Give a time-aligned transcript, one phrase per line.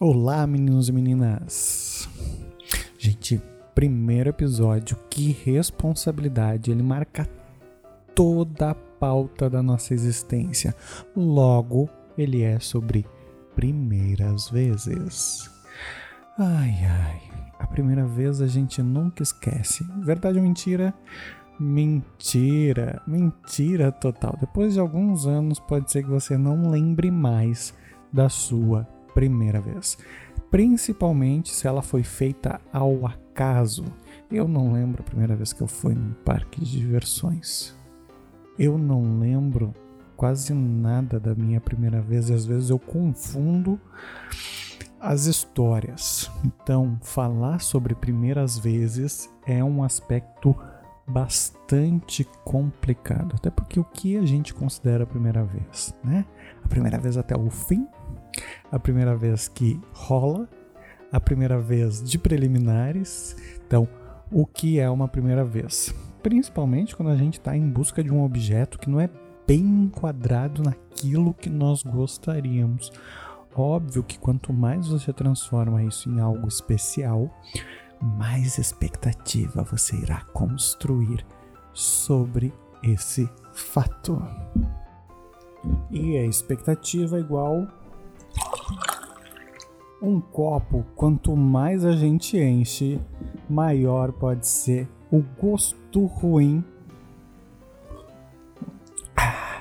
[0.00, 2.08] Olá, meninos e meninas.
[2.96, 3.42] Gente,
[3.74, 7.28] primeiro episódio, que responsabilidade, ele marca
[8.14, 10.72] toda a pauta da nossa existência.
[11.16, 13.04] Logo, ele é sobre
[13.56, 15.50] primeiras vezes.
[16.38, 17.20] Ai, ai,
[17.58, 19.84] a primeira vez a gente nunca esquece.
[19.98, 20.94] Verdade ou mentira?
[21.58, 24.36] Mentira, mentira total.
[24.38, 27.74] Depois de alguns anos, pode ser que você não lembre mais
[28.12, 28.86] da sua
[29.18, 29.98] primeira vez.
[30.48, 33.84] Principalmente se ela foi feita ao acaso.
[34.30, 37.74] Eu não lembro a primeira vez que eu fui num parque de diversões.
[38.56, 39.74] Eu não lembro
[40.16, 43.80] quase nada da minha primeira vez e às vezes eu confundo
[45.00, 46.30] as histórias.
[46.44, 50.56] Então, falar sobre primeiras vezes é um aspecto
[51.08, 56.24] bastante complicado, até porque o que a gente considera a primeira vez, né?
[56.62, 57.86] A primeira vez até o fim,
[58.70, 60.48] a primeira vez que rola,
[61.10, 63.36] a primeira vez de preliminares.
[63.66, 63.88] Então,
[64.30, 65.94] o que é uma primeira vez?
[66.22, 69.08] Principalmente quando a gente está em busca de um objeto que não é
[69.46, 72.92] bem enquadrado naquilo que nós gostaríamos.
[73.54, 77.34] Óbvio que quanto mais você transforma isso em algo especial,
[78.00, 81.24] mais expectativa você irá construir
[81.72, 84.22] sobre esse fato.
[85.90, 87.66] E a expectativa é igual
[90.00, 93.00] um copo, quanto mais a gente enche,
[93.50, 96.64] maior pode ser o gosto ruim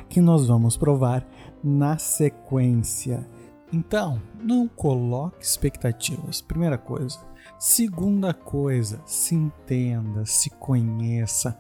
[0.10, 1.26] que nós vamos provar
[1.64, 3.28] na sequência.
[3.74, 6.40] Então, não coloque expectativas.
[6.40, 7.20] Primeira coisa.
[7.60, 11.58] Segunda coisa, se entenda, se conheça,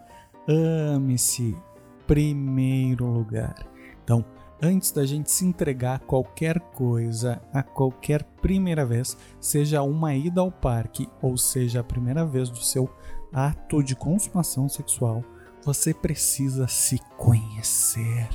[0.47, 1.57] ame-se.
[2.05, 3.67] Primeiro lugar.
[4.03, 4.23] Então,
[4.61, 10.39] antes da gente se entregar a qualquer coisa, a qualquer primeira vez, seja uma ida
[10.39, 12.87] ao parque ou seja a primeira vez do seu
[13.33, 15.23] ato de consumação sexual,
[15.63, 18.29] você precisa se conhecer.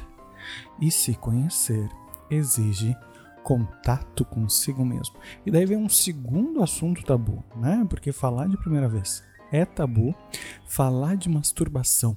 [0.80, 1.88] E se conhecer
[2.28, 2.94] exige
[3.42, 5.16] contato consigo mesmo.
[5.44, 7.84] E daí vem um segundo assunto tabu, né?
[7.88, 10.14] Porque falar de primeira vez é tabu,
[10.66, 12.16] falar de masturbação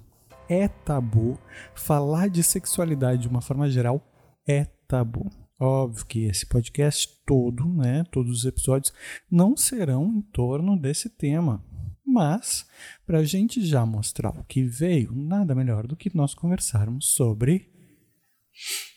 [0.49, 1.39] é tabu,
[1.73, 4.01] falar de sexualidade de uma forma geral
[4.47, 5.29] é tabu.
[5.59, 8.93] Óbvio que esse podcast todo, né, todos os episódios
[9.31, 11.63] não serão em torno desse tema.
[12.05, 12.67] Mas,
[13.05, 17.71] para a gente já mostrar o que veio, nada melhor do que nós conversarmos sobre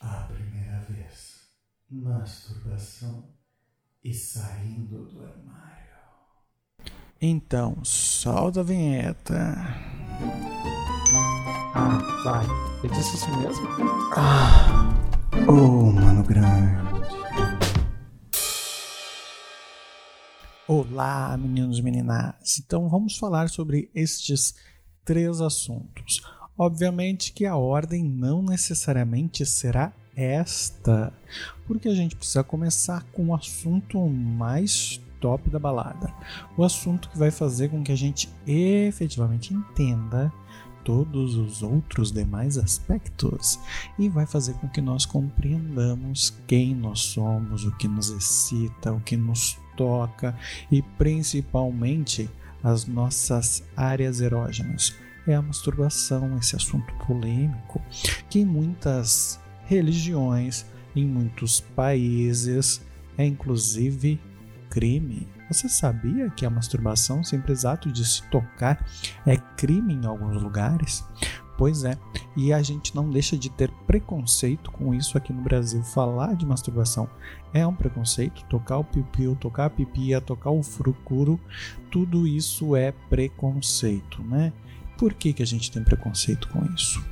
[0.01, 0.68] a primeira vez,
[1.91, 3.25] masturbação
[4.05, 5.79] e saindo do armário.
[7.21, 9.57] Então, solta a vinheta.
[11.75, 12.47] Ah, vai.
[12.85, 13.67] Eu disse isso mesmo?
[14.15, 14.95] Ah,
[15.49, 16.89] oh, mano grande.
[20.67, 22.59] Olá, meninos e meninas.
[22.59, 24.55] Então vamos falar sobre estes
[25.07, 26.21] três assuntos.
[26.59, 31.13] Obviamente que a ordem não necessariamente será esta,
[31.67, 36.13] porque a gente precisa começar com o assunto mais top da balada.
[36.57, 40.33] O assunto que vai fazer com que a gente efetivamente entenda
[40.85, 43.61] todos os outros demais aspectos
[43.99, 49.01] e vai fazer com que nós compreendamos quem nós somos, o que nos excita, o
[49.01, 50.37] que nos toca
[50.71, 52.29] e principalmente
[52.63, 54.95] as nossas áreas erógenas.
[55.27, 57.81] É a masturbação, esse assunto polêmico
[58.31, 62.81] que muitas religiões, em muitos países,
[63.17, 64.19] é inclusive
[64.71, 65.29] crime.
[65.51, 68.85] Você sabia que a masturbação, simples ato de se tocar,
[69.27, 71.05] é crime em alguns lugares?
[71.57, 71.99] Pois é,
[72.37, 75.83] e a gente não deixa de ter preconceito com isso aqui no Brasil.
[75.83, 77.09] Falar de masturbação
[77.53, 78.45] é um preconceito.
[78.45, 81.39] Tocar o pipiu, tocar a pipia, tocar o frucuro,
[81.91, 84.53] tudo isso é preconceito, né?
[84.97, 87.05] Por que, que a gente tem preconceito com isso?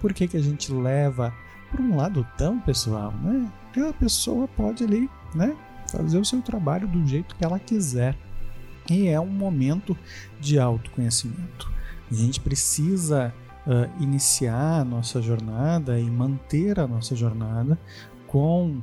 [0.00, 1.32] Por que, que a gente leva
[1.72, 3.50] por um lado tão pessoal, né?
[3.72, 5.56] Que a pessoa pode ali, né?
[5.92, 8.16] fazer o seu trabalho do jeito que ela quiser.
[8.90, 9.96] E é um momento
[10.40, 11.70] de autoconhecimento.
[12.10, 13.32] A gente precisa
[13.66, 17.78] uh, iniciar a nossa jornada e manter a nossa jornada
[18.26, 18.80] com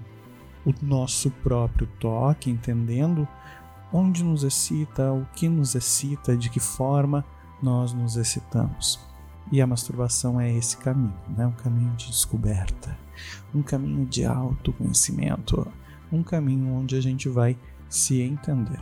[0.65, 3.27] o nosso próprio toque, entendendo
[3.91, 7.25] onde nos excita, o que nos excita, de que forma
[7.61, 9.08] nós nos excitamos.
[9.51, 11.45] E a masturbação é esse caminho, né?
[11.45, 12.97] um caminho de descoberta,
[13.53, 15.67] um caminho de autoconhecimento
[16.11, 17.57] um caminho onde a gente vai
[17.87, 18.79] se entender.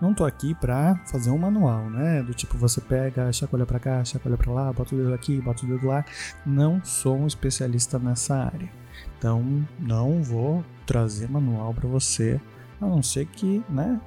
[0.00, 2.22] Não tô aqui para fazer um manual, né?
[2.22, 5.64] Do tipo você pega, chacoalha para cá, chacoalha para lá, bota o dedo aqui, bota
[5.64, 6.04] o dedo lá.
[6.46, 8.70] Não sou um especialista nessa área.
[9.18, 12.40] Então, não vou trazer manual para você
[12.80, 14.00] a não ser que, né,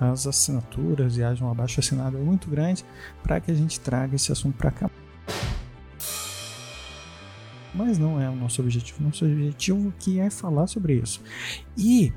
[0.00, 2.84] as assinaturas e haja um abaixo assinado muito grande
[3.22, 4.90] para que a gente traga esse assunto para cá.
[7.74, 9.02] Mas não é o nosso objetivo.
[9.02, 11.22] Nosso objetivo que é falar sobre isso.
[11.76, 12.12] E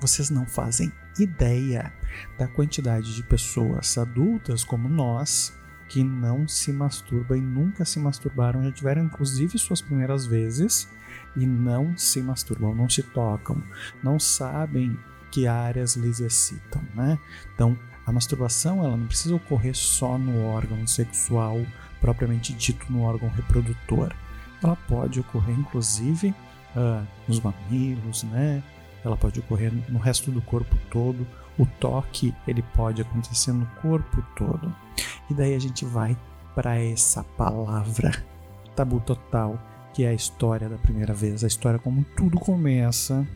[0.00, 1.92] vocês não fazem ideia
[2.38, 5.52] da quantidade de pessoas adultas como nós
[5.88, 10.88] que não se masturbam e nunca se masturbaram, já tiveram inclusive suas primeiras vezes
[11.36, 13.62] e não se masturbam, não se tocam,
[14.02, 14.98] não sabem
[15.30, 17.18] que áreas lhes excitam, né?
[17.54, 17.76] Então,
[18.06, 21.60] a masturbação ela não precisa ocorrer só no órgão sexual
[22.00, 24.14] propriamente dito no órgão reprodutor.
[24.62, 26.28] Ela pode ocorrer inclusive
[26.76, 28.62] uh, nos mamilos, né?
[29.04, 31.26] Ela pode ocorrer no resto do corpo todo.
[31.58, 34.74] O toque ele pode acontecer no corpo todo.
[35.30, 36.16] E daí a gente vai
[36.54, 38.24] para essa palavra
[38.74, 39.58] tabu total,
[39.94, 43.26] que é a história da primeira vez, a história como tudo começa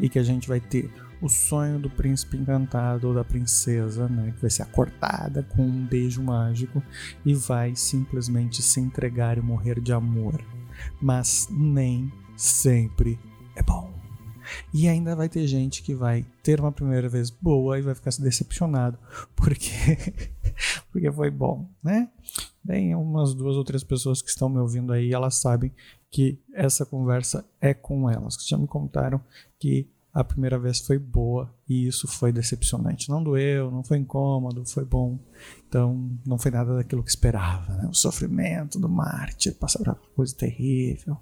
[0.00, 0.90] e que a gente vai ter
[1.20, 5.86] o sonho do príncipe encantado ou da princesa, né, que vai ser acordada com um
[5.86, 6.82] beijo mágico
[7.24, 10.44] e vai simplesmente se entregar e morrer de amor.
[11.00, 13.18] Mas nem sempre
[13.54, 13.92] é bom.
[14.74, 18.10] E ainda vai ter gente que vai ter uma primeira vez boa e vai ficar
[18.18, 18.98] decepcionado
[19.36, 19.70] porque
[20.90, 22.08] porque foi bom, né?
[22.66, 25.72] Tem umas duas ou três pessoas que estão me ouvindo aí, elas sabem
[26.10, 29.20] que essa conversa é com elas, que já me contaram
[29.58, 33.08] que a primeira vez foi boa e isso foi decepcionante.
[33.08, 35.18] Não doeu, não foi incômodo, foi bom.
[35.66, 37.72] Então, não foi nada daquilo que esperava.
[37.76, 37.88] Né?
[37.88, 41.16] O sofrimento do mártir, passar por coisa terrível.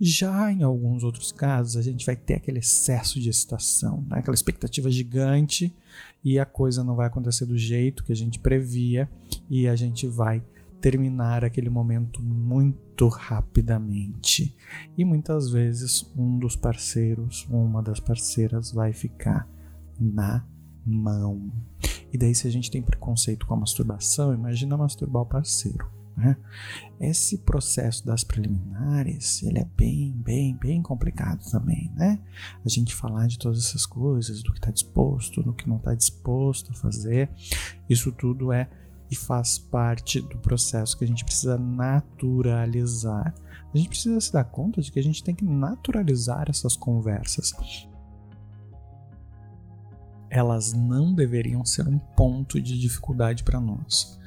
[0.00, 4.20] Já em alguns outros casos, a gente vai ter aquele excesso de excitação, né?
[4.20, 5.74] aquela expectativa gigante
[6.24, 9.10] e a coisa não vai acontecer do jeito que a gente previa
[9.50, 10.42] e a gente vai
[10.82, 14.54] terminar aquele momento muito rapidamente.
[14.98, 19.48] E muitas vezes um dos parceiros, uma das parceiras vai ficar
[19.98, 20.44] na
[20.84, 21.52] mão.
[22.12, 25.88] E daí, se a gente tem preconceito com a masturbação, imagina masturbar o parceiro.
[26.16, 26.36] Né?
[27.00, 32.18] Esse processo das preliminares, ele é bem, bem, bem complicado também, né?
[32.62, 35.94] A gente falar de todas essas coisas, do que está disposto, do que não está
[35.94, 37.30] disposto a fazer,
[37.88, 38.68] isso tudo é
[39.12, 43.34] e faz parte do processo que a gente precisa naturalizar.
[43.72, 47.52] A gente precisa se dar conta de que a gente tem que naturalizar essas conversas.
[50.30, 54.18] Elas não deveriam ser um ponto de dificuldade para nós.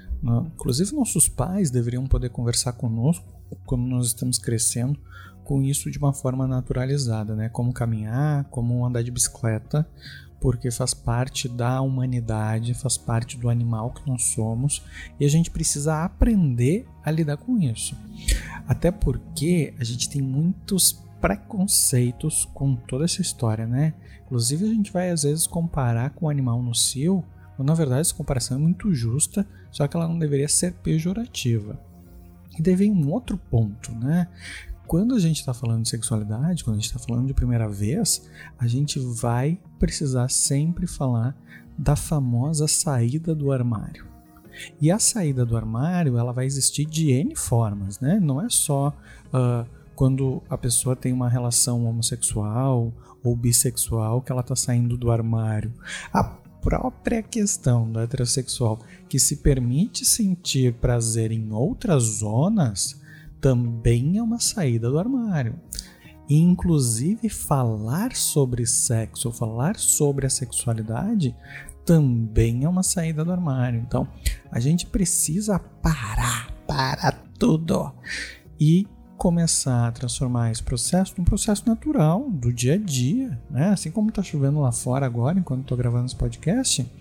[0.54, 3.26] Inclusive, nossos pais deveriam poder conversar conosco
[3.66, 5.00] quando nós estamos crescendo
[5.45, 7.47] com isso de uma forma naturalizada, né?
[7.47, 9.88] Como caminhar, como andar de bicicleta,
[10.42, 14.83] porque faz parte da humanidade, faz parte do animal que nós somos
[15.19, 17.95] e a gente precisa aprender a lidar com isso.
[18.68, 23.94] Até porque a gente tem muitos preconceitos com toda essa história, né?
[24.25, 27.24] Inclusive a gente vai às vezes comparar com o animal no cio,
[27.56, 31.80] quando na verdade essa comparação é muito justa, só que ela não deveria ser pejorativa.
[32.57, 34.27] E daí vem um outro ponto, né?
[34.88, 38.30] Quando a gente está falando de sexualidade, quando a gente está falando de primeira vez,
[38.58, 41.36] a gente vai precisar sempre falar
[41.78, 44.06] da famosa saída do armário.
[44.80, 48.20] E a saída do armário ela vai existir de N formas, né?
[48.22, 48.96] Não é só
[49.28, 52.94] uh, quando a pessoa tem uma relação homossexual
[53.24, 55.74] ou bissexual que ela está saindo do armário.
[56.14, 56.24] A
[56.62, 63.02] própria questão do heterossexual que se permite sentir prazer em outras zonas
[63.45, 65.54] também é uma saída do armário.
[66.28, 71.35] inclusive, falar sobre sexo, falar sobre a sexualidade,
[71.85, 73.80] também é uma saída do armário.
[73.80, 74.07] Então,
[74.52, 77.94] a gente precisa parar, para tudo
[78.59, 83.69] e começar a transformar esse processo num processo natural do dia a dia, né?
[83.69, 86.92] Assim como está chovendo lá fora agora, enquanto estou gravando esse podcast,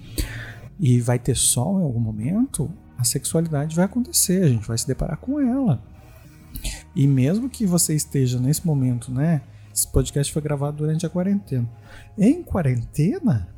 [0.79, 4.87] e vai ter sol em algum momento, a sexualidade vai acontecer, a gente vai se
[4.87, 5.94] deparar com ela.
[6.95, 9.43] E mesmo que você esteja nesse momento, né?
[9.75, 11.69] Esse podcast foi gravado durante a quarentena.
[12.17, 13.49] Em quarentena,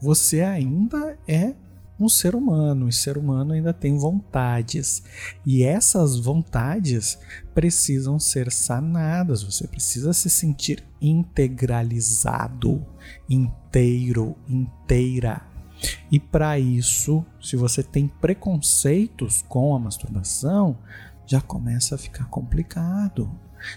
[0.00, 1.54] você ainda é
[1.98, 5.02] um ser humano, e ser humano ainda tem vontades.
[5.46, 7.18] E essas vontades
[7.54, 12.84] precisam ser sanadas, você precisa se sentir integralizado,
[13.28, 15.42] inteiro, inteira.
[16.10, 20.78] E para isso, se você tem preconceitos com a masturbação,
[21.26, 23.30] já começa a ficar complicado,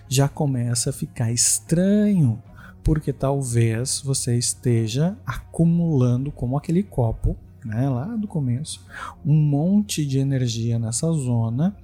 [0.08, 2.42] já começa a ficar estranho,
[2.84, 8.86] porque talvez você esteja acumulando como aquele copo, né, lá do começo,
[9.25, 11.75] um monte de energia nessa zona.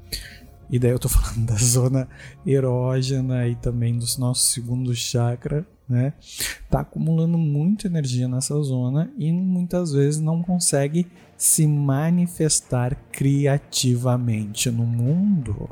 [0.70, 2.08] E daí eu tô falando da zona
[2.46, 6.14] erógena e também do nosso segundo chakra, né?
[6.70, 14.86] Tá acumulando muita energia nessa zona e muitas vezes não consegue se manifestar criativamente no
[14.86, 15.70] mundo.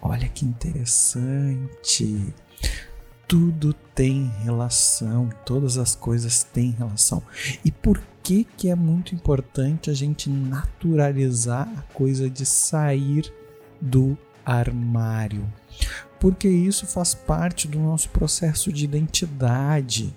[0.00, 2.32] Olha que interessante.
[3.26, 7.22] Tudo tem relação, todas as coisas têm relação.
[7.64, 13.32] E por que que é muito importante a gente naturalizar a coisa de sair
[13.80, 15.46] do armário?
[16.20, 20.14] Porque isso faz parte do nosso processo de identidade,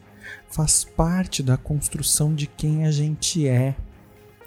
[0.50, 3.76] faz parte da construção de quem a gente é.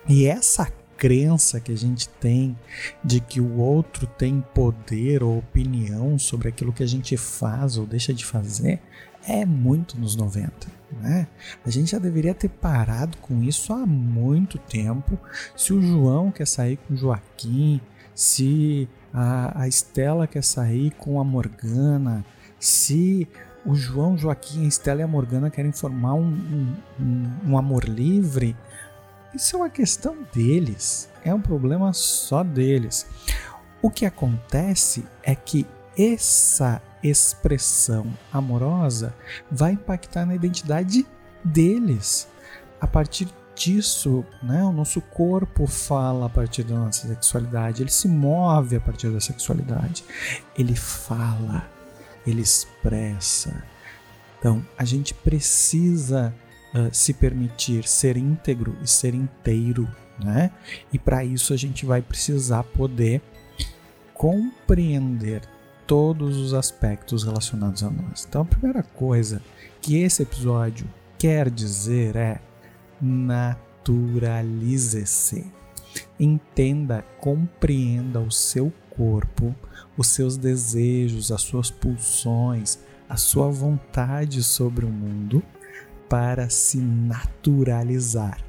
[0.09, 2.57] E essa crença que a gente tem
[3.03, 7.87] de que o outro tem poder ou opinião sobre aquilo que a gente faz ou
[7.87, 8.81] deixa de fazer
[9.27, 10.53] é muito nos 90.
[11.01, 11.27] Né?
[11.65, 15.19] A gente já deveria ter parado com isso há muito tempo.
[15.57, 17.81] Se o João quer sair com o Joaquim,
[18.15, 22.23] se a, a Estela quer sair com a Morgana,
[22.61, 23.27] se
[23.65, 28.55] o João, Joaquim, a Estela e a Morgana querem formar um, um, um amor livre,
[29.35, 33.07] isso é uma questão deles, é um problema só deles.
[33.81, 35.67] O que acontece é que
[35.99, 39.15] essa expressão amorosa
[39.51, 41.07] vai impactar na identidade
[41.43, 42.29] deles.
[42.79, 48.07] A partir disso, né, o nosso corpo fala a partir da nossa sexualidade, ele se
[48.07, 50.05] move a partir da sexualidade,
[50.57, 51.69] ele fala,
[52.27, 53.65] ele expressa.
[54.39, 56.35] Então, a gente precisa
[56.75, 59.89] uh, se permitir ser íntegro e ser inteiro,
[60.23, 60.51] né?
[60.93, 63.23] E para isso a gente vai precisar poder
[64.13, 65.43] compreender
[65.87, 68.27] todos os aspectos relacionados a nós.
[68.29, 69.41] Então, a primeira coisa
[69.81, 70.87] que esse episódio
[71.19, 72.41] quer dizer é
[73.01, 75.51] naturalize-se.
[76.19, 79.55] Entenda, compreenda o seu corpo,
[79.97, 85.43] os seus desejos, as suas pulsões, a sua vontade sobre o mundo
[86.09, 88.41] para se naturalizar.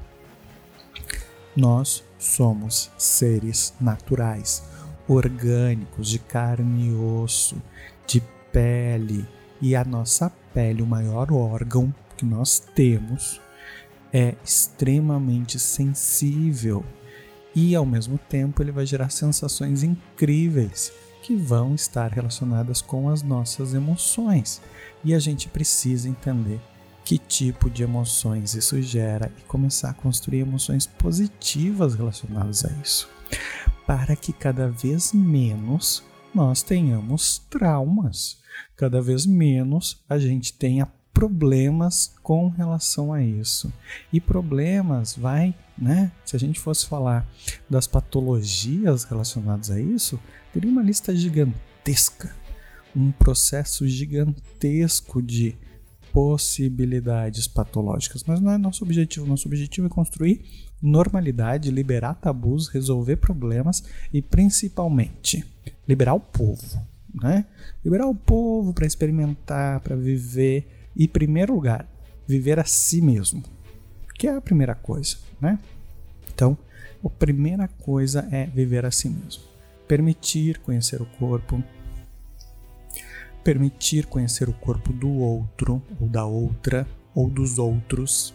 [1.56, 4.62] Nós somos seres naturais,
[5.08, 7.60] orgânicos, de carne e osso,
[8.06, 9.26] de pele,
[9.60, 13.40] e a nossa pele, o maior órgão que nós temos,
[14.12, 16.84] é extremamente sensível
[17.54, 23.22] e ao mesmo tempo ele vai gerar sensações incríveis que vão estar relacionadas com as
[23.22, 24.62] nossas emoções.
[25.04, 26.60] E a gente precisa entender
[27.04, 33.08] que tipo de emoções isso gera e começar a construir emoções positivas relacionadas a isso,
[33.86, 36.02] para que cada vez menos
[36.34, 38.38] nós tenhamos traumas,
[38.76, 40.86] cada vez menos a gente tenha
[41.18, 43.72] problemas com relação a isso.
[44.12, 46.12] E problemas vai, né?
[46.24, 47.28] Se a gente fosse falar
[47.68, 50.20] das patologias relacionadas a isso,
[50.52, 52.32] teria uma lista gigantesca,
[52.94, 55.56] um processo gigantesco de
[56.12, 59.26] possibilidades patológicas, mas não é nosso objetivo.
[59.26, 60.44] Nosso objetivo é construir
[60.80, 63.82] normalidade, liberar tabus, resolver problemas
[64.12, 65.44] e principalmente
[65.88, 66.80] liberar o povo,
[67.12, 67.44] né?
[67.84, 71.88] Liberar o povo para experimentar, para viver e, em primeiro lugar,
[72.26, 73.42] viver a si mesmo,
[74.18, 75.58] que é a primeira coisa, né?
[76.34, 76.58] Então,
[77.04, 79.42] a primeira coisa é viver a si mesmo.
[79.86, 81.62] Permitir conhecer o corpo,
[83.44, 88.34] permitir conhecer o corpo do outro, ou da outra, ou dos outros,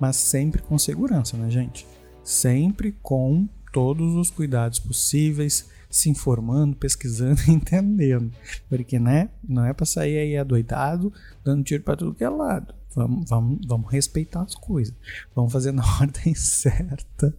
[0.00, 1.86] mas sempre com segurança, né, gente?
[2.22, 8.32] Sempre com todos os cuidados possíveis, se informando, pesquisando entendendo.
[8.68, 11.12] Porque, né, não é para sair aí adoidado,
[11.44, 12.74] dando tiro para tudo que é lado.
[12.94, 14.94] Vamos, vamos, vamos respeitar as coisas.
[15.34, 17.34] Vamos fazer na ordem certa.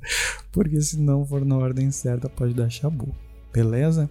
[0.52, 3.16] Porque se não for na ordem certa, pode dar chabu.
[3.52, 4.10] Beleza?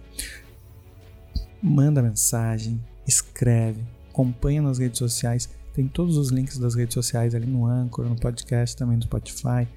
[1.61, 5.49] Manda mensagem, escreve, acompanha nas redes sociais.
[5.73, 9.67] Tem todos os links das redes sociais ali no Anchor, no podcast, também no Spotify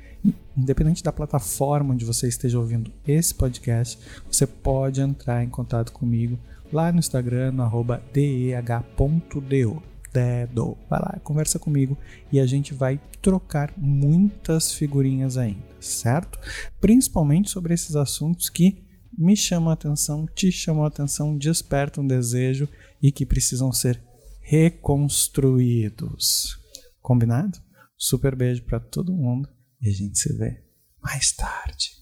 [0.56, 3.98] independente da plataforma onde você esteja ouvindo esse podcast,
[4.30, 6.38] você pode entrar em contato comigo
[6.72, 9.82] lá no Instagram, no arroba deh.do.
[10.12, 10.76] Dedo.
[10.88, 11.96] Vai lá, conversa comigo
[12.32, 16.36] e a gente vai trocar muitas figurinhas ainda, certo?
[16.80, 18.82] Principalmente sobre esses assuntos que
[19.16, 22.68] me chamam a atenção, te chamam a atenção, despertam um desejo
[23.00, 24.02] e que precisam ser
[24.40, 26.58] reconstruídos.
[27.00, 27.60] Combinado?
[27.96, 29.48] Super beijo para todo mundo
[29.80, 30.62] e a gente se vê
[31.02, 31.99] mais tarde.